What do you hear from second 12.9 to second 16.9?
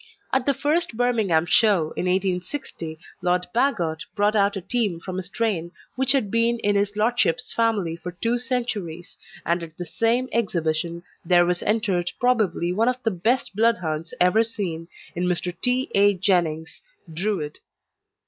the best Bloodhounds ever seen, in Mr. T. A. Jenning's